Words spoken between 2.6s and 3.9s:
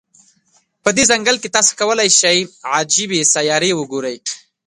عجيبې سیارې